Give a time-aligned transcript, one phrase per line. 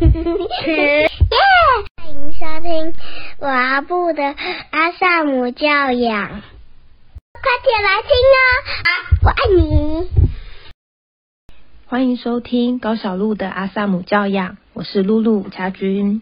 [0.00, 1.08] 耶！
[1.96, 2.94] 欢迎收听
[3.38, 4.22] 我阿布的
[4.70, 6.28] 阿萨姆教养，
[7.32, 8.38] 快点来听哦！
[8.84, 8.90] 啊，
[9.22, 10.08] 我爱你。
[11.86, 16.20] 欢迎收听高小璐的阿萨姆教养，我是露露家君。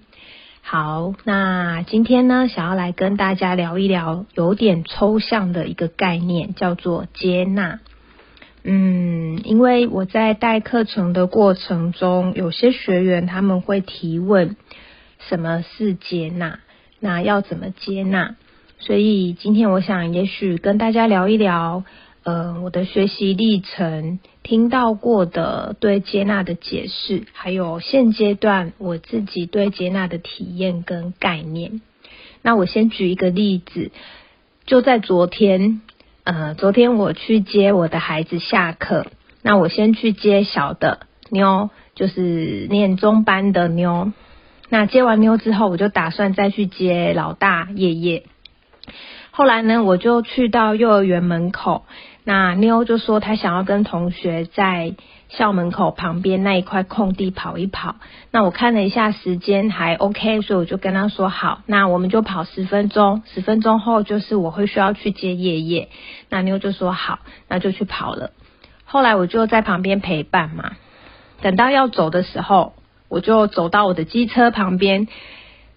[0.62, 7.80] 好，那今天呢，想要来跟大家聊一聊有点抽象的一个概念，叫做接纳。
[8.66, 14.56] 嗯，因为我在带课程的过程中，有些学员他们会提问，
[15.18, 16.60] 什么是接纳？
[16.98, 18.36] 那要怎么接纳？
[18.78, 21.84] 所以今天我想，也许跟大家聊一聊，
[22.22, 31.82] 呃，我的学习历程，听到过的对接纳的解释，还有现阶段我自己对接纳的体验跟概念。
[32.40, 33.90] 那我先举一个例子，
[34.64, 35.82] 就在昨天。
[36.24, 39.06] 呃，昨天我去接我的孩子下课，
[39.42, 44.10] 那我先去接小的妞，就是念中班的妞。
[44.70, 48.24] 那接完妞之后，我就打算再去接老大叶叶。
[49.32, 51.84] 后来呢，我就去到幼儿园门口。
[52.26, 54.94] 那妞就说她想要跟同学在
[55.28, 57.96] 校门口旁边那一块空地跑一跑。
[58.30, 63.22] 那我看了一下时间还 OK，所以我就跟她说好，那我们就跑十分钟。
[63.26, 65.90] 十分钟后就是我会需要去接叶叶。
[66.30, 68.30] 那妞就说好，那就去跑了。
[68.84, 70.72] 后来我就在旁边陪伴嘛。
[71.42, 72.72] 等到要走的时候，
[73.08, 75.08] 我就走到我的机车旁边，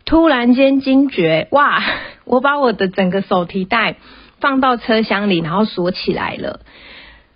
[0.06, 1.84] 突然间惊觉，哇！
[2.24, 3.98] 我把我的整个手提袋。
[4.40, 6.60] 放到车厢里，然后锁起来了。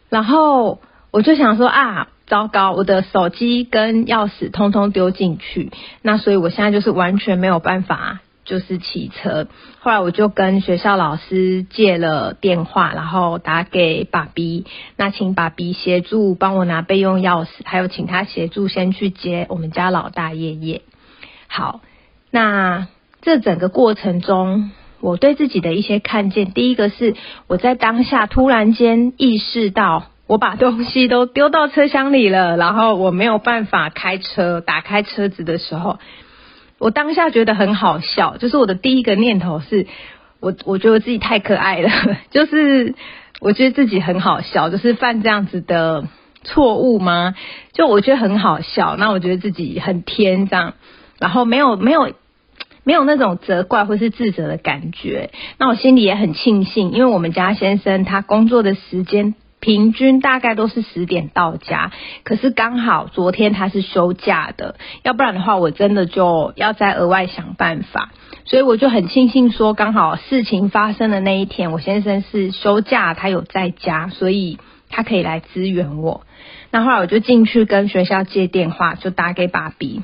[0.09, 5.72] 然后我就想说啊，糟糕，我的手机跟钥匙通通丢进去。
[6.02, 9.47] 那所以我现在就是完全没有办法，就是骑车。
[9.79, 20.81] 后来我就跟学校老师借了电话，然后打给爸比，那请爸比协助帮我拿备用钥匙，还有请他协助先去接我们家老大爷爷。
[21.47, 21.81] 好，
[22.29, 22.88] 那
[23.22, 24.72] 这整个过程中。
[25.02, 27.16] 我对自己的一些看见，第一个是
[27.47, 35.97] 我在当下突然间意识到，我把东西都丢到车厢里了，然后我没有办法开车，打开车子的时候，
[36.78, 39.88] 我当下觉得很好笑，就是我的第一个念头是，
[40.39, 41.89] 我我觉得自己太可爱了，
[42.29, 42.94] 就是
[43.39, 46.06] 我觉得自己很好笑，就是犯这样子的
[46.44, 47.33] 错误吗？
[47.73, 50.75] 就我觉得很好笑，那我觉得自己很天这样，
[51.19, 52.13] 然后没有没有。
[52.84, 61.92] 没有那种责怪或是自责的感觉，那我心里也很庆幸，因为我们家先生他工作的时间平均大概都是十点到家，
[62.24, 68.12] 可是刚好昨天他是休假的，要不然的话我真的就要再额外想办法，
[68.46, 74.58] 所以我就很庆幸说刚好事情发生的那一天，我先生是休假，他有在家，所以
[74.90, 76.22] 他可以来支援我。
[76.72, 80.02] 那后来我就进去跟学校接电话，就打给爸比。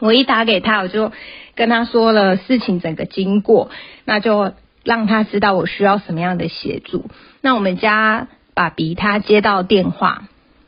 [0.00, 1.12] 我一打给他，我就
[1.54, 3.70] 跟他说了事情整个经过，
[4.04, 4.52] 那就
[4.84, 7.06] 让他知道我需要什么样的协助。
[7.40, 10.24] 那我们家爸比他接到电话，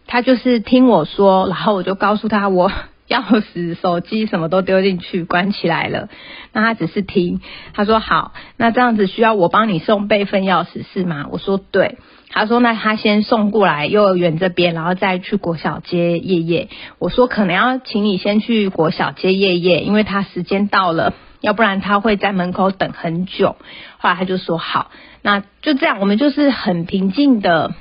[0.06, 2.71] 他就是听我说，然后我就告诉他我
[3.09, 6.09] 钥匙、手机什么都丢进去关起来了。
[6.53, 7.41] 那他只是听，
[7.72, 11.27] 他说好，那这样子需要我帮你送备份钥匙是吗？
[11.31, 11.99] 我说对。
[12.34, 16.69] 他说：“那他先送过来幼儿园这边，然后再去国小接叶叶。”
[16.99, 23.55] 我说：“可能要请你先去国小接叶叶，因为他时间到了，要不然他会在门口等很久。”
[23.99, 24.91] 后来他就说：“好，
[25.22, 27.72] 那就这样，我们就是很平静的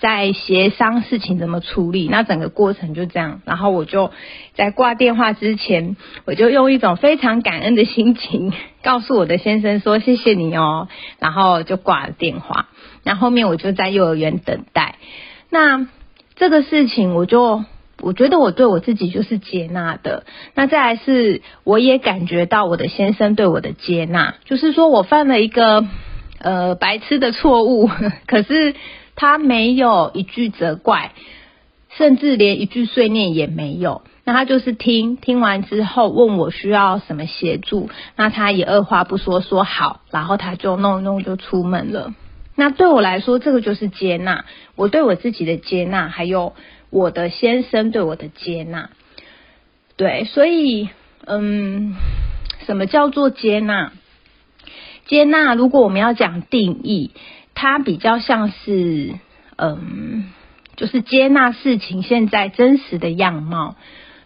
[0.00, 2.08] 在协商事情怎么处理。
[2.10, 3.40] 那整个过程就这样。
[3.44, 4.10] 然后我就
[4.54, 10.88] 在挂电话之前，我就用一种非常感恩的心情告诉我的先生说：‘谢谢你哦。’
[11.20, 12.66] 然后就挂了电话。”
[13.02, 14.96] 那后面我就在幼儿园等待。
[15.48, 15.88] 那
[16.36, 17.64] 这个事情，我就
[18.00, 20.24] 我觉得我对我自己就是接纳的。
[20.54, 25.84] 那再来是，我也感觉到我的先生对我的接纳，就是说我犯了一个
[26.38, 27.90] 呃白痴的错误，
[28.26, 28.74] 可是
[29.16, 31.12] 他没有一句责怪，
[31.90, 34.02] 甚至连一句碎念也没有。
[34.24, 42.14] 那他就是听听完之后问我需要什么协助，那他也二话不说说好，然后他就弄弄就出门了。
[42.60, 44.44] 那对我来说，这个就是接纳，
[44.76, 46.54] 我对我自己的接纳，还有
[46.90, 48.90] 我的先生对我的接纳。
[49.96, 50.90] 对，所以，
[51.24, 51.96] 嗯，
[52.66, 53.92] 什么叫做接纳？
[55.06, 57.12] 接纳，如果我们要讲定义，
[57.54, 59.14] 它比较像是，
[59.56, 60.30] 嗯，
[60.76, 63.76] 就是接纳事情现在真实的样貌。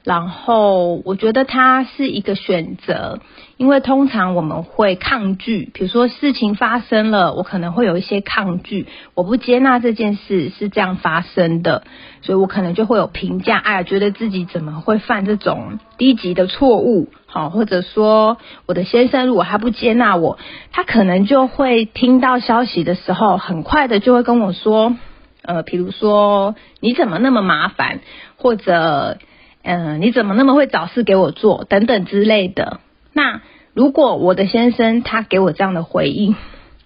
[0.04, 3.20] 然后我觉得它是一个选择，
[3.56, 11.84] 因为通常我们会抗拒，比如说事情发生了，我可能会有一些抗拒，我不接纳这件事是这样发生的，
[12.20, 18.36] 所以我可能就会有评价，哎呀，觉得自己怎么会犯这种低级的错误，好，或者说
[18.66, 20.38] 我的先生如果他不接纳我，
[20.70, 24.94] 他可能就会听到消息的时候，很快的就会跟我说，
[25.40, 28.00] 呃，比如说你怎么那么麻烦，
[28.36, 29.16] 或者。
[29.64, 31.64] 嗯，你怎么那么会找事给我做？
[31.64, 32.80] 等等之类的。
[33.14, 33.40] 那
[33.72, 36.36] 如果我的先生他给我这样的回应，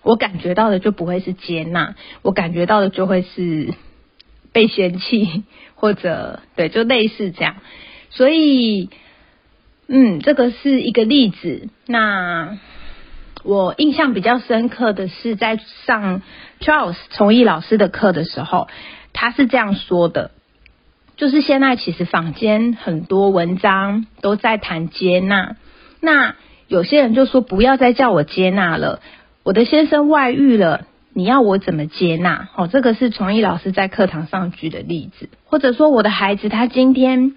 [0.02, 3.74] 我感觉到的就不会是接纳，我感觉到的就会是
[4.52, 5.42] 被嫌弃，
[5.74, 7.56] 或者对，就类似这样。
[8.10, 8.90] 所以，
[9.88, 11.68] 嗯，这个是一个例子。
[11.86, 12.58] 那
[13.42, 16.22] 我印象比较深刻的是在上
[16.60, 18.68] Charles 崇艺老师的课的时候，
[19.12, 20.30] 他是这样说的。
[21.18, 25.56] 就是现在，其实坊间很多文章都在谈接纳。
[26.00, 26.36] 那
[26.68, 29.00] 有些人就说不要再叫我接纳了，
[29.42, 32.48] 我的先生外遇了，你要我怎么接纳？
[32.54, 35.28] 哦，这个是崇义老师在课堂上举的例子。
[35.44, 37.34] 或者说我的孩子他今天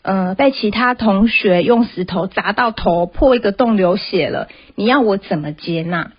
[0.00, 6.12] 呃被其他同学用石头砸到头破一个洞流血了，你要我怎么接纳？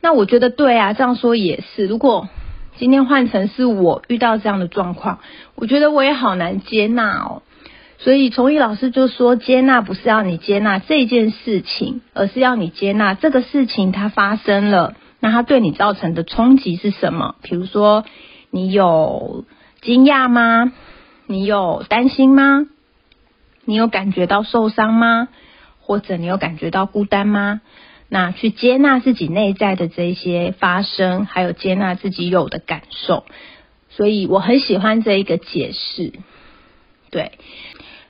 [0.00, 1.86] 那我觉得对啊，这样说也是。
[1.86, 2.28] 如果
[2.76, 5.20] 今天换成是我遇到这样的状况，
[5.54, 7.42] 我觉得我也好难接纳哦。
[7.98, 17.36] 所以崇义老师就说，接纳不是要你接纳这件事情，而是要你接纳这个事情它发生了，那它对你造成的冲击是什么？
[17.42, 18.04] 比如说，
[18.50, 19.44] 你有
[19.80, 20.72] 惊讶吗？
[21.26, 22.66] 你有担心吗？
[23.64, 25.28] 你有感觉到受伤吗？
[25.80, 27.60] 或者你有感觉到孤单吗？
[28.14, 33.24] 那去接纳自己内在的这些发生，还有接纳自己有的感受，
[33.88, 36.12] 所以我很喜欢这一个解释。
[37.10, 37.32] 对，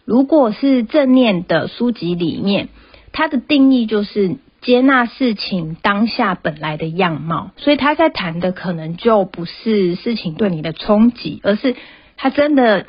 [0.04, 2.68] 如果是正念的书籍里面，
[3.12, 11.76] 它的定义就是接纳事情当下本来的样貌，所以他在谈的可能就不是事情对你的冲击，而是
[12.16, 12.86] 他真的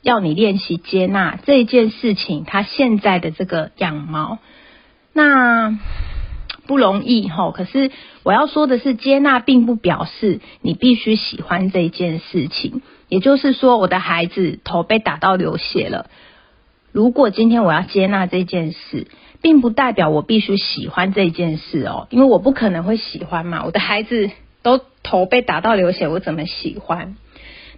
[0.00, 4.38] 要你练习接纳这件事情它现在的这个样貌。
[5.12, 5.76] 那。
[6.66, 7.90] 不容易哈，可是
[8.22, 12.82] 我要说的是，接纳并不表示你必须喜欢这件事情。
[13.08, 16.06] 也就是说，我的孩子头被打到流血了，
[16.92, 19.06] 如果今天我要接纳这件事，
[19.42, 23.64] 并不代表我必须喜欢这件事哦，因为我不可能会喜欢嘛。
[23.64, 24.30] 我的孩子
[24.62, 27.16] 都头被打到流血，我怎么喜欢？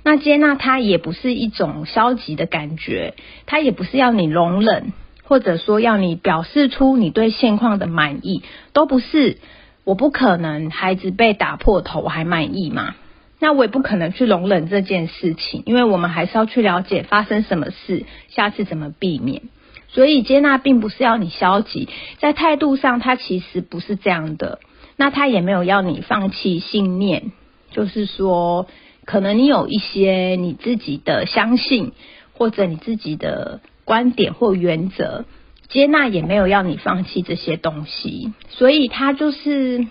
[0.05, 3.15] 那接纳它也不是一种消极的感觉，
[3.47, 4.93] 它也不是要你容忍。
[5.25, 8.43] 或者说要你表示出你对现况的满意，
[8.73, 9.39] 都不是。
[9.85, 12.95] 我不可能孩子被打破头我还满意吗？
[13.39, 19.43] 那我也不可能去容忍这件事情，因为我们还是要去了解发生什么事，下次怎么避免。
[19.89, 24.59] 所以接纳并不是要你消极，在态度上它其实不是这样的。
[24.97, 27.33] 那他也没有要你放弃信念，
[27.71, 28.67] 就是说
[29.05, 31.93] 可能你有一些你自己的相信，
[32.33, 33.61] 或者你自己的。
[33.85, 35.25] 观点或原则，
[35.69, 39.87] 接纳也没有要你放弃这些东西，所以他就是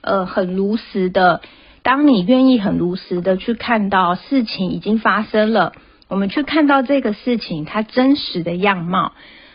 [0.00, 1.42] 呃很如实的。
[1.82, 5.72] 当你愿意很如实的去看到事情已经发生了，
[6.08, 9.12] 我们去看到这个事情它真实的样貌。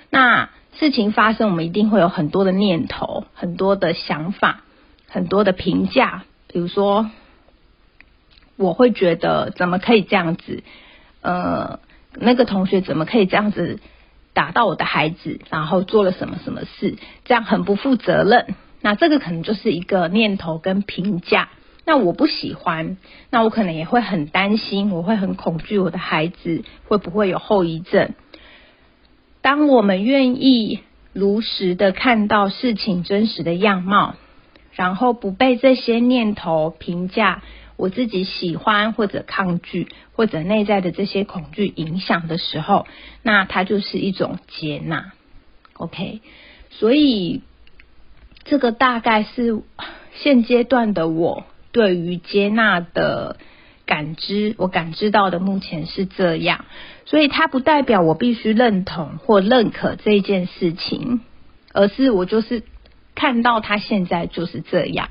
[0.09, 4.63] 那事情发生，我们一定会有很多的念头、很多的想法、
[5.07, 6.23] 很多的评价。
[6.47, 7.09] 比如说，
[8.57, 10.63] 我会觉得怎么可以这样子？
[11.21, 11.79] 呃。
[12.17, 13.79] 那个同学怎么可以这样子
[14.33, 15.39] 打到我的孩子？
[15.49, 16.97] 然后做了什么什么事？
[17.25, 18.55] 这样很不负责任。
[18.81, 21.49] 那这个可能就是一个念头跟评价。
[21.85, 22.97] 那我不喜欢，
[23.29, 28.13] 那我可能也会很担心，我会很恐惧我的孩子会不会有后遗症。
[29.41, 30.79] 当我们愿意
[31.13, 34.15] 如实的看到事情真实的样貌，
[34.71, 37.43] 然后不被这些念头评价。
[37.77, 42.87] 我自己喜欢或者抗拒或者内在的这些恐惧影响的时候，
[43.21, 45.11] 那它就是一种接纳。
[45.73, 46.21] OK，
[46.69, 47.41] 所以
[48.45, 49.61] 这个大概是
[50.13, 53.37] 现阶段的我对于接纳的
[53.85, 56.63] 感知，我感知到的目前是这样。
[57.05, 61.19] 所以它不代表我必须认同或认可这件事情，
[61.73, 62.63] 而是我就是
[63.13, 65.09] 看到它现在就是这样。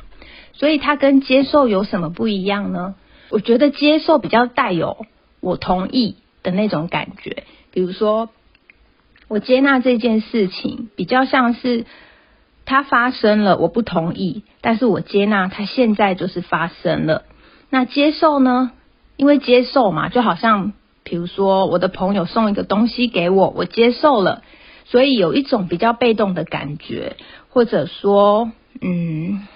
[0.54, 2.94] 所以它跟接受有什么不一样呢？
[3.30, 5.06] 我觉得接受比较带有
[5.40, 8.30] 我同意的那种感觉，比如说
[9.28, 11.84] 我接纳这件事情，比较像是
[12.64, 17.24] 它发生了，我不同意，但是我接纳它现在就是发生了。
[17.70, 18.70] 那接受呢？
[19.16, 24.42] 因为接受嘛，就好像比如说我的朋友送一个东西给我，我接受了，
[24.84, 27.16] 所以有一种比较被动的感觉，
[27.48, 29.46] 或者说，嗯，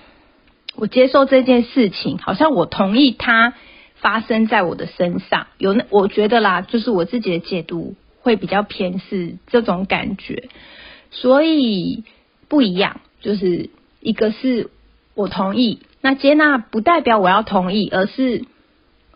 [0.79, 3.55] 我接受这件事情，好像我同意它
[3.97, 10.49] 发生在我的身上，有那我觉得啦，就是我自己的解读会比较偏是这种感觉，
[11.11, 12.05] 所以
[12.49, 13.71] 不一样，就是
[14.01, 14.71] 一个是
[15.15, 18.45] 我同意，那接纳不代表我要同意，而是。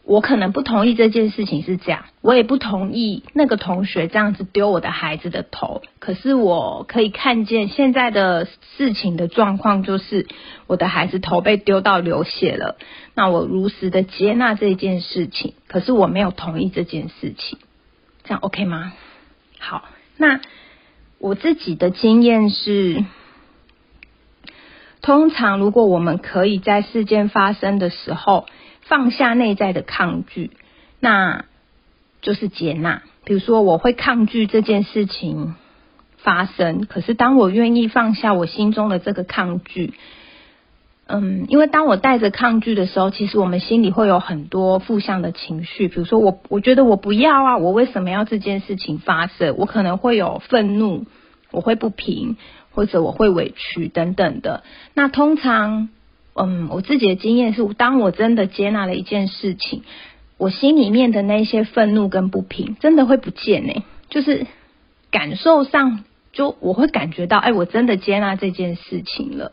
[0.05, 5.81] 我可能不同意这件事情是这样，我也不同意那个同学这样子丢我的孩子的头。
[6.01, 10.27] 可是我可以看见现在的事情的状况，就是
[10.67, 12.77] 我的孩子头被丢到流血了。
[13.15, 17.61] 那我如实的接纳这件事情，可是我没有同意这件事情，
[18.25, 18.93] 这样 OK 吗？
[19.61, 19.85] 好，
[20.17, 20.41] 那
[21.21, 23.05] 我自己的经验是，
[25.01, 28.47] 通常如果我们可以在事件发生的时候。
[28.83, 30.51] 放下内在的抗拒，
[31.01, 31.45] 那
[32.21, 33.03] 就是接纳。
[33.25, 35.55] 比如说，我会抗拒这件事情
[36.19, 39.95] 发生，可是当我愿意放下我心中的这个抗拒，
[41.07, 45.87] 嗯，因为当我带着抗拒的时候，其实我们心里会有很多负向的情绪。
[45.87, 49.55] 比如说，我我觉得我不要啊，我为什么要这件事情发生？
[49.57, 51.07] 我可能会有愤怒，
[51.53, 52.37] 我会不平，
[52.73, 54.65] 或者我会委屈等等的。
[54.95, 55.89] 那通常。
[56.35, 59.83] 嗯，我自己的经验是，当我真的接纳了一件事情，
[60.39, 63.85] 我心里面的那些愤怒跟不平，真的会不见呢。
[64.09, 64.47] 就是
[65.11, 69.53] 感受上，就我会感觉到，哎，我真的接纳这件事情了。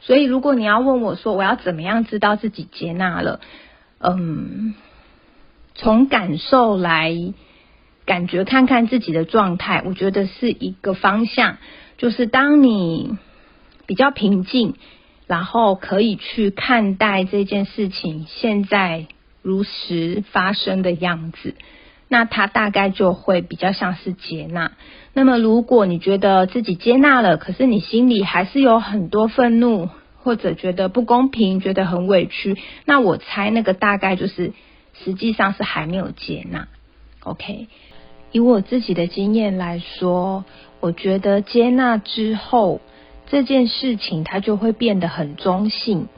[0.00, 3.40] 所以，如果你要问我说，我要怎么样知道自己接纳了？
[4.00, 4.74] 嗯，
[5.74, 7.14] 从感受来
[8.06, 11.58] 感觉看看自己的状态，我觉得是一个方向。
[11.98, 13.18] 就是当你
[13.84, 14.76] 比较平静。
[15.26, 19.06] 然后可以去看待这件事情现在
[19.42, 21.56] 如实发生的样子，
[22.08, 24.72] 那它大概就会比较像是接纳。
[25.12, 29.88] 那么如果你觉得自己接纳了，可是你心里还是有很多愤怒，
[30.22, 34.52] 或者觉得不公平，觉得很委屈，那我猜那个大概就是
[35.04, 36.68] 实际上是还没有接纳。
[37.20, 37.66] OK，
[38.30, 40.44] 以我自己的经验来说，
[40.78, 42.80] 我觉得接纳之后。
[43.28, 46.08] 这件事情它就会变得很中性，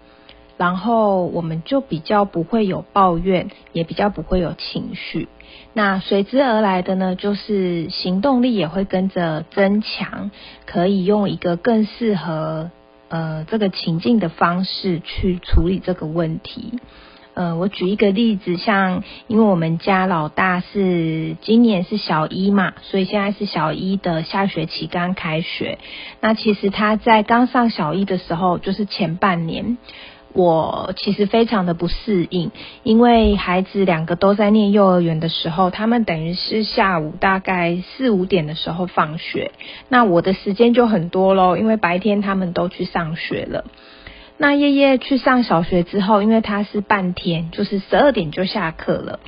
[0.57, 5.29] 然后我们就比较不会有抱怨，也比较不会有情绪。
[5.73, 10.31] 那随之而来的呢，就是行动力也会跟着增强，
[10.67, 12.71] 可以用一个更适合
[13.09, 16.79] 呃这个情境的方式去处理这个问题。
[17.39, 25.79] 呃，我举一个例子，像因为我们家老大是今年是小一嘛，所以现在是小一的下学期刚开学。
[26.21, 29.79] 那其实他在刚上小一的时候，就是前半年，
[30.33, 32.51] 我其实非常的不适应，
[32.83, 39.53] 因为孩子两个都在念幼儿园的时候，他们等于是下午大概四五点的时候放学，
[39.89, 43.65] 那我的时间就很多喽，因为白天他们都去上学了。
[44.41, 49.19] 那夜夜去上小学之后，因为他是半天，就是十二点就下课了。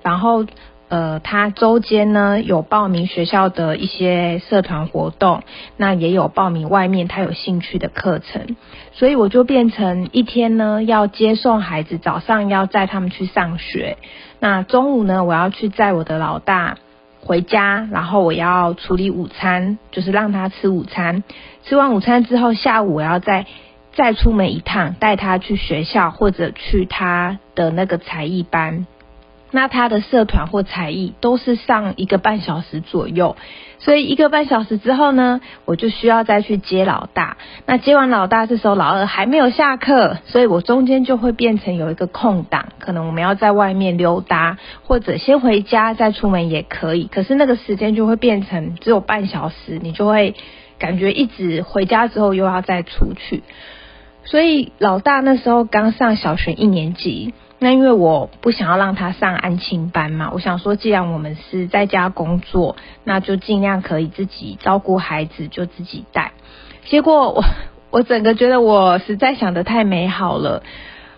[0.00, 0.46] 然后，
[0.88, 5.42] 呃，他周间呢有报名学校的一些社团活动，
[5.76, 8.54] 那也有报名外面他有兴趣的课程。
[8.92, 13.98] 所以我就变成一天呢要接送孩子，早上要载他们去上学。
[14.38, 16.76] 那中午呢，我要去载我的老大
[17.20, 21.24] 回家，然后我要处理午餐，就是让他吃午餐。
[21.64, 23.46] 吃完午餐之后，下午我要再。
[24.00, 28.86] 再出门一趟，带他去学校或者去他的那个才艺班。
[29.50, 33.36] 那他的社团或才艺都是上一个半小时左右，
[33.78, 37.36] 所以一个半小时之后呢，我就需要再去接老大。
[37.66, 47.04] 那接完老大，这时候老二还没有下课，所以我中间就会变成有一个空档，可能我们要在外面溜达，或者先回家再出门也可以。
[47.04, 50.34] 可是那个时间就会变成只有半小时，你就会
[50.78, 53.42] 感觉一直回家之后又要再出去。
[54.30, 66.30] 所以老大那时候刚上小学一年级，那因为我不想要让他上安亲班嘛，我想说既然我们是在家工作，那就尽量可以自己照顾孩子，就自己带。
[66.84, 67.44] 结果我
[67.90, 70.62] 我整个觉得我实在想的太美好了。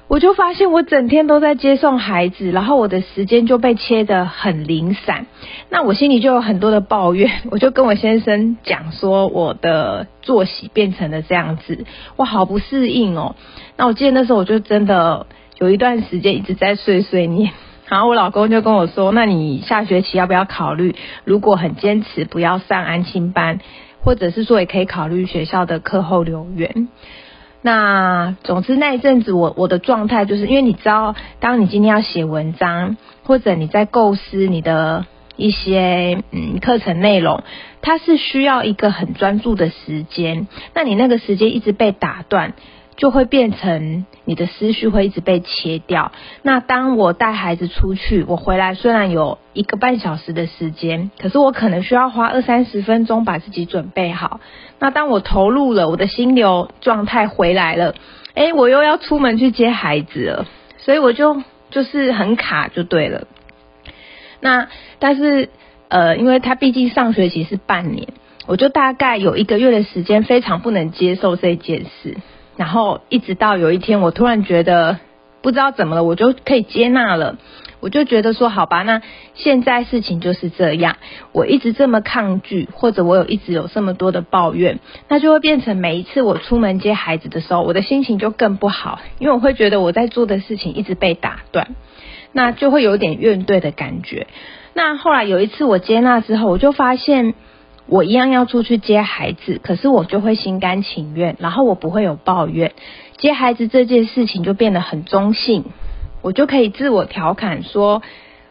[0.09, 5.27] 我就发现我整天都在接送孩子，然后我的时间就被切得很零散，
[5.71, 7.31] 那我心里就有很多的抱怨。
[7.51, 13.37] 我就跟我先生讲说，我的作息变成了这样子，我好不适应哦。
[13.79, 15.27] 那我记得那时候我就真的
[15.59, 17.53] 有一段时间一直在碎碎念，
[17.89, 20.95] 然后我老公就跟我说，那你下学期要不要考虑，
[21.25, 23.61] 如果很坚持不要上安亲班，
[24.03, 26.89] 或者是说也可以考虑学校的课后留园。
[27.63, 37.45] 那总之那一阵子我我的状态就是因为你知道，当你今天要写文章，或者你在构思你的一些嗯课程内容，
[37.81, 40.49] 它是需要一个很专注的时间。
[40.75, 42.55] 那你那个时间一直被打断，
[42.97, 46.13] 就会变成你的思绪会一直被切掉。
[46.43, 54.41] 那当我带孩子出去，我回来虽然有一个半小时的时间，可是我可能需要花二三十分钟把自己准备好。
[54.79, 57.95] 那当我投入了，我的心流状态回来了，
[58.35, 60.47] 哎，我又要出门去接孩子了，
[60.79, 63.27] 所以我就就是很卡就对了。
[64.41, 64.69] 那
[64.99, 65.51] 但是
[65.89, 68.09] 呃，因为他毕竟上学期是半年，
[68.47, 72.17] 我就大概有一个月的时间非常不能接受这件事，
[72.63, 75.01] 然后一直到有一天，我突然觉得
[75.43, 77.37] 不知道怎么了，我就可以接纳了。
[77.81, 79.03] 我就觉得说，好吧，那
[79.35, 80.99] 现在事情就是这样。
[81.33, 84.79] 我一直这么抗拒，或者我有一直有这么多的抱怨，
[85.09, 91.75] 那就会变成每一次我出门接孩子的时候，我的心情就更不好，因为我会觉得我在做的事情一直被打断，
[92.31, 94.29] 那就会有点怨怼的感觉。
[94.73, 97.35] 那后来有一次我接纳之后，我就发现
[97.93, 102.73] 我一样要出去接孩子，可是我就会心甘情愿，然后我不会有抱怨，
[103.19, 105.67] 接孩子这件事情就变得很中性。
[106.23, 108.01] 我就可以自我调侃说，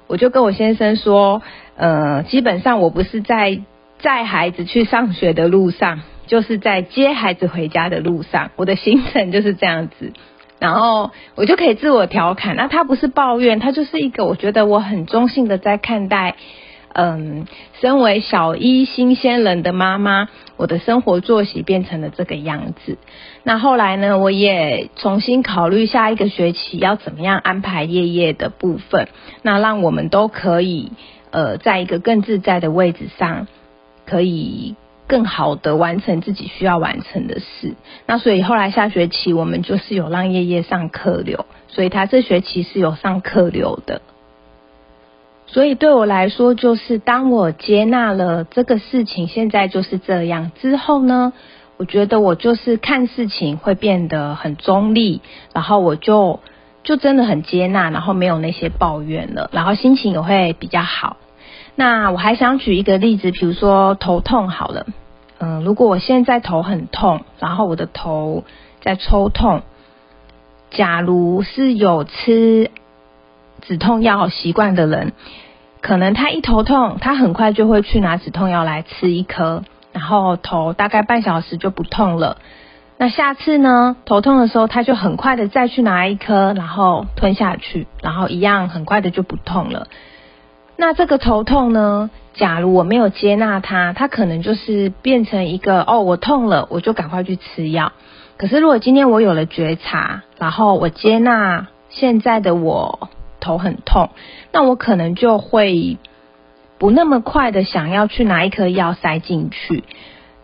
[0.05, 1.41] 我就跟我先生说，
[1.75, 3.61] 呃，基本上我不是在
[3.97, 10.13] 载孩子去上学的路上，就是在接孩子回家的路上，我的行程就是这样子。
[10.59, 16.35] 然后我就可以自我调侃，那他不是抱怨，他就是一个我觉得我很中性的在看待。
[16.93, 17.47] 嗯，
[17.79, 22.97] 身为小一新鲜人的妈妈，我的生活作息变成了这个样子。
[23.43, 29.07] 那后来呢，我也重新考虑下一个学期要怎么样安排夜夜的部分，
[29.41, 30.91] 那让我们都可以
[31.31, 33.47] 呃，在一个更自在的位置上，
[34.05, 34.75] 可以
[35.07, 37.75] 更好的完成自己需要完成的事。
[38.05, 44.01] 那所以后来下学期我们就是有让夜夜上课流，所以他这学期是有上课流的。
[45.53, 51.33] 所以对我来说，就是当我接纳了这个事情，现在就是这样之后呢，
[51.75, 55.19] 我觉得我就是看事情会变得很中立，
[55.53, 56.39] 然后我就
[56.85, 61.17] 就真的很接纳，然后没有那些抱怨了，然后心情也会比较好。
[61.75, 64.85] 那我还想举一个例子，比如说头痛好了，
[65.39, 68.45] 嗯，如果我现在头很痛，然后我的头
[68.79, 69.63] 在抽痛，
[70.69, 72.71] 假如是有吃。
[73.63, 75.13] 止痛药习惯的人，
[75.81, 82.37] 可能他一头痛，他很快就会去拿止痛药来吃一颗，然后头大概半小时就不痛了。
[82.97, 89.87] 那下次呢，头痛的时候，他就很快的再去拿一颗，然后吞下去，然后一样很快的就不痛了。
[90.77, 97.91] 那这个头痛呢，假如我没有接纳他，他可能就是变成一个哦，我痛了，我就赶快去吃药。
[98.37, 103.09] 可是如果今天我有了觉察，然后我接纳现在的我。
[103.41, 104.11] 头很痛，
[104.53, 105.97] 那我可能就会
[106.79, 109.83] 不那么快的想要去拿一颗药塞进去，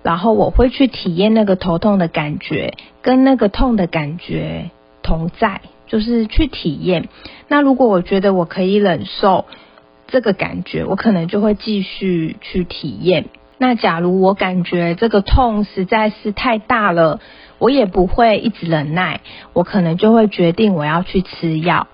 [0.04, 7.08] 然后我会去体验那个头痛的感觉，跟那个痛的感觉同在，就是去体验。
[7.48, 9.46] 那如果我觉得我可以忍受
[10.08, 13.26] 这个感觉，我可能就会继续去体验。
[13.58, 17.20] 那假如我感觉这个痛实在是太大了，
[17.58, 19.22] 我也不会一直忍耐，
[19.54, 21.88] 我可能就会决定我要去吃药。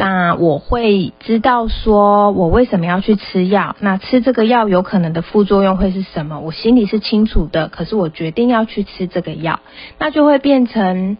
[0.00, 3.74] 那我会知道说，我为什么要去吃药？
[3.80, 6.38] 那吃这个药有可能的副作用会是什么？
[6.38, 9.58] 我心里是清楚的，可是我决定要去吃这个药，
[9.98, 11.18] 那就会变成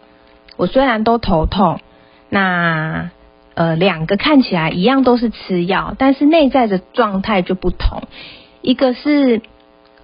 [0.57, 1.81] 我虽然都头痛，
[2.29, 3.11] 那
[3.55, 8.05] 呃两个看起来一样都是吃药，但是内在的状态就不同，
[8.63, 9.43] 一个是。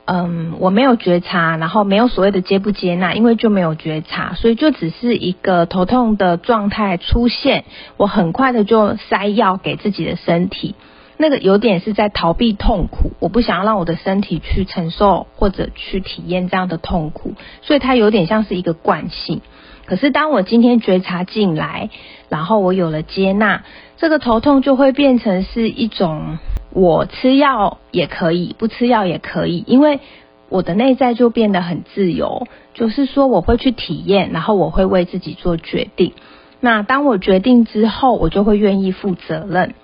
[0.06, 7.64] 嗯，我没有觉察，然后没有所谓的接不接纳，因为就没有觉察，所以就只是一个头痛的状态出现，
[7.96, 10.74] 我很快的就塞药给自己的身体，
[11.16, 19.40] 那个有点是在逃避痛苦，我不想要让我的身体去承受或者去体验这样的痛苦，所以它有点像是一个惯性。
[19.86, 21.88] 可是当我今天觉察进来，
[22.28, 23.64] 然后我有了接纳，
[23.96, 26.36] 这个头痛就会变成是一种。
[26.74, 30.00] 我吃药也可以，不吃药也可以，因为
[30.48, 36.12] 我的内在就变得很自由，就是说我会去体验，然后我会为自己做决定。
[36.60, 39.74] 那当我决定之后，我就会愿意负责任。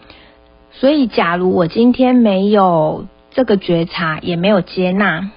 [0.73, 5.31] 所以，假如我今天没有这个觉察，也没有接纳，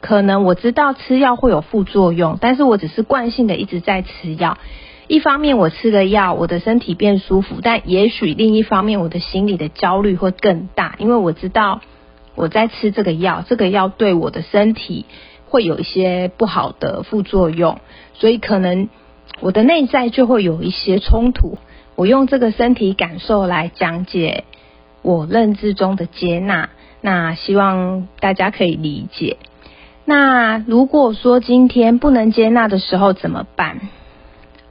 [0.00, 4.58] 可能我知道吃药会有副作用，但是我只是惯性的一直在吃药。
[5.12, 11.82] 一方面我吃了药，我的身体变舒服，但也许另一方面我的心里的焦虑会更大，因为我知道
[12.34, 15.04] 我在吃这个药，这个药对我的身体
[15.50, 17.78] 会有一些不好的副作用，
[18.14, 18.88] 所以可能
[19.40, 21.58] 我的内在就会有一些冲突。
[21.94, 24.44] 我用这个身体感受来讲解
[25.02, 26.70] 我认知中的接纳，
[27.02, 29.36] 那希望大家可以理解。
[30.06, 33.78] 那如果说今天不能接纳的时候怎么办？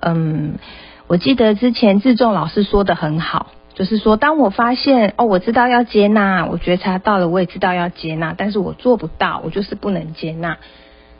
[0.01, 0.59] 嗯，
[1.07, 10.57] 我记得之前自重老师说的很好，就是说当我发现哦，我知道要接纳，我觉察到了，我也知道要接纳，但是我做不到，我就是不能接纳。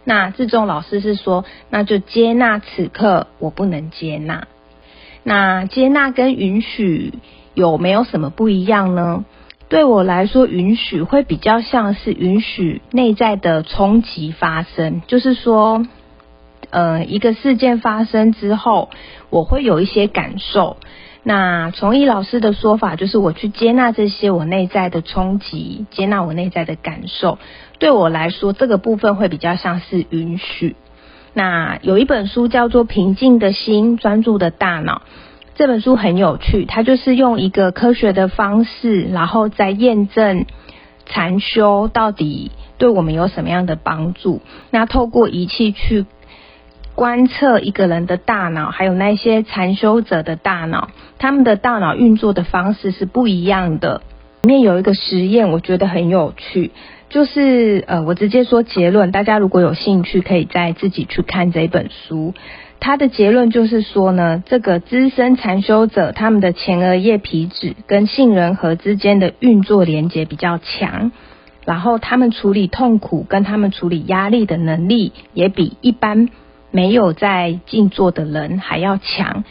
[0.03, 4.47] 那自重老师是说，那就接纳此刻我不能接纳。
[5.23, 7.13] 那接纳跟允许
[7.53, 9.23] 有没有什么不一样呢？
[9.69, 15.85] 对我来说，允许会比较像是允许内在的冲击发生，就是说，
[16.71, 18.89] 呃，一个事件发生之后，
[19.29, 20.77] 我会有一些感受。
[21.23, 27.37] 那从易老师的说法，就是我去接纳这些我内在的冲击，接纳我内在的感受。
[27.77, 30.75] 对我来说，这个部分会比较像是允许。
[31.33, 35.03] 那有一本书叫做《平静的心，专注的大脑》。
[35.53, 40.45] 这本书很有趣，它就是用一个科学的方式，然后再验证
[41.05, 44.41] 禅修到底对我们有什么样的帮助。
[44.71, 46.07] 那透过仪器去
[47.01, 54.03] 观测一个人的大脑，还有那些禅修者的大脑，他们的大脑运作的方式是不一样的。
[54.43, 56.69] 里面有一个实验，我觉得很有趣，
[57.09, 62.35] 就是呃，我直接说结论，大家如果有兴趣，可以再自己去看这本书。
[62.79, 71.11] 他的结论就是说呢，这个资深禅修者他们的前额叶皮质跟杏仁核之间的运作连接比较强，
[71.65, 76.29] 然后他们处理痛苦跟他们处理压力的能力也比一般
[76.71, 79.43] 没有在静坐的人还要强。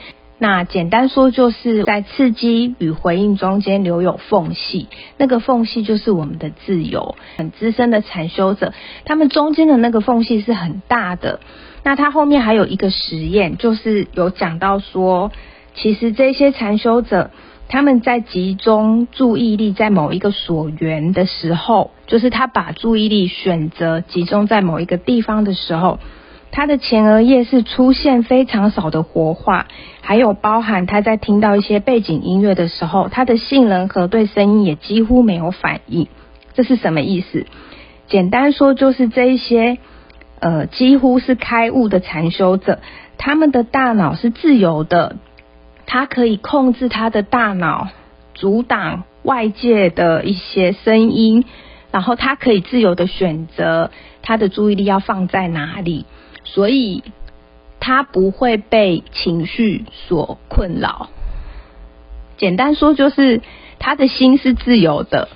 [0.43, 7.15] 那简单说就是在刺激与回应中间留有缝隙，那个缝隙就是我们的自由。
[7.37, 8.73] 很资深的禅修者，
[9.05, 11.41] 他们中间的那个缝隙是很大的。
[11.83, 15.31] 那他后面还有一个实验，就是有讲到说，
[15.75, 17.31] 其实这些禅修者
[17.69, 25.99] 他们在集中注意力在某一个所缘的时候，就是他把注意力选择集中在某一个地方的时候，
[26.51, 29.67] 他的前额叶是出现非常少的活化，
[30.01, 36.09] 还有包含他在听到一些背景音乐的时候，他的杏仁核对声音也几乎没有反应。
[36.55, 37.47] 这是什么意思？
[38.09, 39.79] 简单说就是这一些。
[40.43, 42.81] 呃，几乎是开悟的禅修者，
[43.19, 45.17] 他们的大脑是自由的，
[45.85, 47.89] 他可以控制他的大脑，
[48.33, 51.45] 阻挡外界的一些声音，
[51.91, 53.91] 然后他可以自由的选择
[54.23, 56.07] 他的注意力要放在哪里，
[56.53, 57.03] 所以
[57.81, 61.09] 他不会被情绪所困扰。
[62.37, 63.41] 简单说，就是
[63.79, 65.29] 他的心是自由的，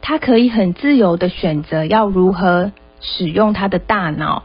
[0.00, 2.72] 他可以很自由的选择要如何。
[3.00, 4.42] 使用他的大脑，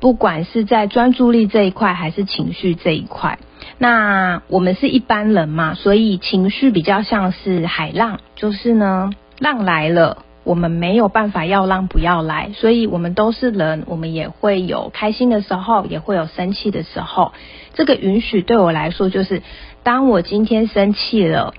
[0.00, 3.38] 不管是在专注力这一块，还是情绪这一块。
[3.78, 17.32] 那我们是一般人嘛，所以情绪比较像是海浪，就是呢，浪来了，我们没有办法要让不要来，所以我们都是人，我们也会有开心的时候，也会有生气的时候。
[17.72, 19.42] 这个允许对我来说，就是
[19.82, 21.54] 当我今天生气了，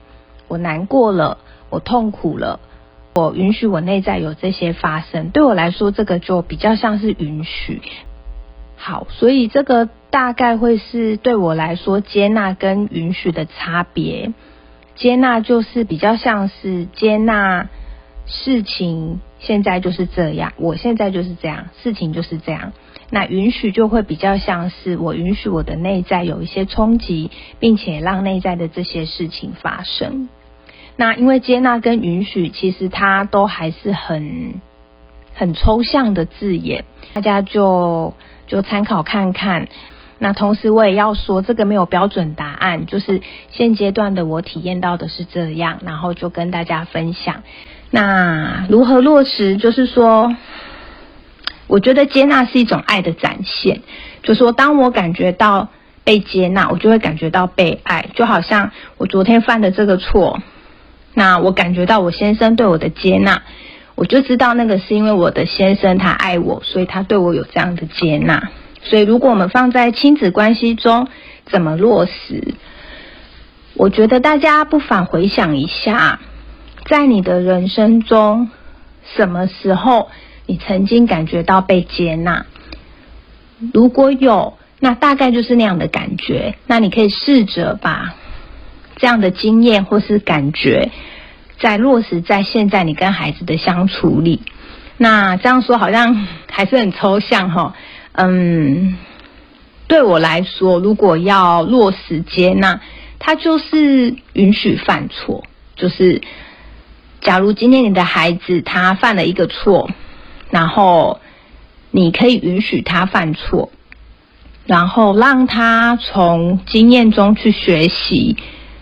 [0.47, 2.59] 我难过了，我痛苦了。
[3.15, 7.81] 我允许我内在有这些发生，对我来说，这个就比较像是允许。
[8.75, 14.33] 好，所以这个大概会是对我来说接纳跟允许的差别。
[14.95, 17.69] 接纳就是比较像是接纳
[18.27, 22.73] 事情现在就是这样，我现在就是这样，事情就是这样。
[23.11, 30.27] 那允许就会比较像是我允许我的内在有一些冲击，并且让内在的这些事情发生。
[30.97, 34.55] 那因为接纳跟允许，其实它都还是很
[35.35, 38.13] 很抽象的字眼，大家就
[38.47, 39.67] 就参考看看。
[40.17, 47.43] 那同时我也要说，这个没有标准答案，就是现阶段的我体验到的是这样，然后就跟大家分享。
[47.91, 49.57] 那如何落实？
[49.57, 50.35] 就是说，
[51.67, 53.81] 我觉得接纳是一种爱的展现，
[54.23, 55.69] 就说当我感觉到
[56.03, 60.41] 被接纳，我就会感觉到被爱，就好像我昨天犯的这个错。
[61.13, 63.41] 那我感觉到我先生对我的接纳，
[63.95, 68.49] 我就知道那个是因为我的先生他爱我，所以他对我有这样的接纳。
[68.83, 71.07] 所以如果我们放在亲子关系中
[71.45, 72.53] 怎么落实，
[73.75, 76.19] 我觉得大家不妨回想一下，
[76.85, 78.49] 在你的人生中，
[79.15, 80.09] 什么时候
[80.45, 82.45] 你曾经感觉到被接纳？
[83.73, 86.55] 如果有，那大概就是那样的感觉。
[86.67, 88.15] 那你可以试着把。
[88.97, 90.89] 这样的经验或是感觉，
[91.59, 94.41] 在落实在现在你跟孩子的相处里，
[94.95, 97.75] 那这样说好像还是很抽象哈。
[98.13, 98.95] 嗯，
[99.87, 102.79] 对我来说，如果要落实接纳，
[103.19, 105.43] 它就是允许犯错。
[105.75, 106.21] 就是
[107.25, 109.89] 假如今天你的孩子他犯了一个错，
[110.51, 111.19] 然后
[111.89, 113.71] 你可以允许他犯错，
[114.67, 118.37] 然后让他从经验中去学习，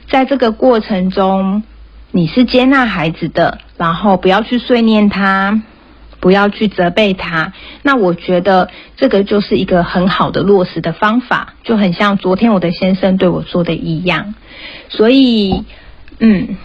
[0.09, 1.63] 在这个过程中
[2.11, 5.63] 你是接纳孩子的，然后不要去碎念他。
[6.19, 7.51] 不要去责备他，
[7.81, 14.33] 那我觉得这个就是一个很好的落实的方法，就很像昨天我的先生对我说的一样。
[14.87, 15.65] 所以，
[16.19, 16.55] 嗯，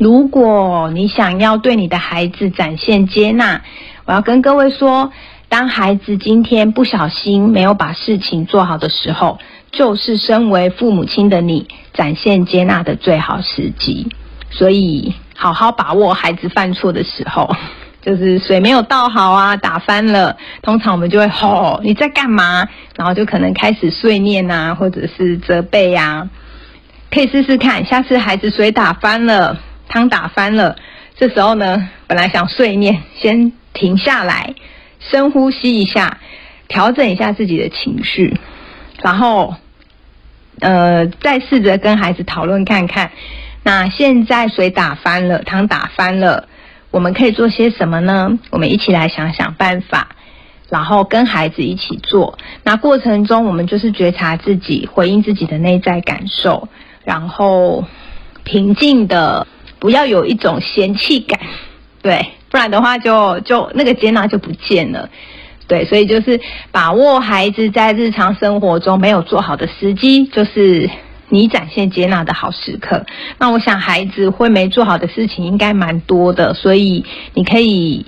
[0.00, 3.60] 如果你想要对你的孩子展现接纳，
[4.06, 5.12] 我要跟各位说，
[5.50, 9.38] 当孩子今天不小心没有把事情做好的时候，
[9.70, 14.08] 就是身为父母亲的你展现接纳的最好时机。
[14.50, 17.54] 所以，好好把握孩子犯错的时候。
[18.00, 20.34] 就是水没有倒好啊，打翻了。
[20.62, 26.26] 通常我们就会吼你在干嘛，然后就可能开始碎念啊，或者是责备呀。
[27.10, 29.58] 可以试试看，下次孩子水打翻了，
[29.90, 30.76] 汤打翻了，
[31.16, 34.54] 这时候呢，本来想碎念，先停下来，
[35.00, 36.18] 深呼吸一下，
[36.68, 38.38] 调整一下自己的情绪，
[39.02, 39.56] 然后
[40.60, 43.10] 呃，再试着跟孩子讨论看看。
[43.64, 46.46] 那现在水打翻了，汤打翻了。
[46.92, 48.38] 我们可以做些什么呢？
[48.50, 50.08] 我们一起来想想办法，
[50.68, 52.38] 然后跟孩子一起做。
[52.62, 56.68] 那过程中，我们就是觉察自己，回应自己的内在感受，
[57.04, 57.84] 然后
[58.44, 59.46] 平静的，
[59.80, 61.40] 不要有一种嫌弃感，
[62.00, 65.08] 对，不然的话就就那个接纳就不见了，
[65.66, 66.40] 对，所以就是
[66.70, 70.88] 把握孩子在日常生活中没有做好的时机，就是。
[71.32, 73.06] 你展现接纳的好时刻，
[73.38, 78.04] 那我想孩子会没做好的事情应该蛮多的，所以你可以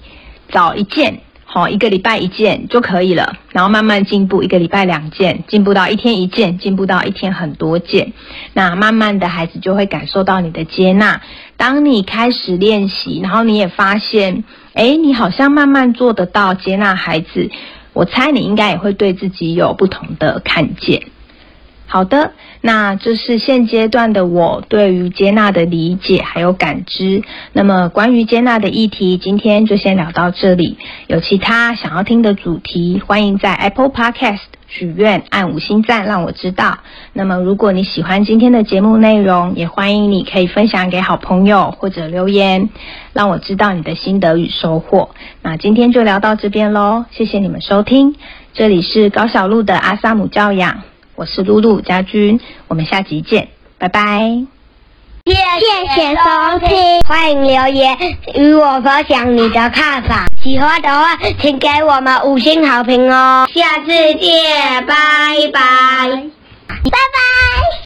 [0.49, 1.21] 找一件，
[1.55, 8.15] 好一个礼拜一件就可以了，然后慢慢进步，一个礼拜两件，进步到一天一件，进步到一天很多件，
[8.55, 11.21] 那慢慢的孩子就会感受到你的接纳。
[11.59, 17.51] 当你开始练习，然后你也发现，哎，你好像慢慢做得到接纳孩子，
[17.93, 21.03] 我猜你应该也会对自己有不同的看见。
[21.93, 27.23] 好的，那这是现阶段的我对于接纳的理解还有感知。
[27.53, 30.79] 那么关于接纳的议题，今天就先聊到这里。
[31.07, 36.79] 有其他想要听的主题，欢迎在 Apple Podcast 许愿按五星赞让我知道。
[37.13, 42.71] 那么如果你喜欢今天的节目内容，也欢迎你可以分享给好朋友或者留言，
[43.13, 45.11] 让我知道你的心得与收获。
[45.43, 48.17] 那今天就聊到这边喽，谢谢你们收听，
[48.55, 50.92] 这里是高小璐的阿萨姆教养。
[51.15, 53.49] 我是露露家军，我们下集见，
[53.79, 54.47] 拜拜。
[55.25, 55.35] 谢
[55.95, 57.97] 谢收听，欢迎留言
[58.35, 60.27] 与我分享你的看法。
[60.43, 63.47] 喜欢的话，请给我们五星好评哦。
[63.55, 64.95] 下次见，拜
[65.53, 66.11] 拜，
[66.67, 67.82] 拜拜。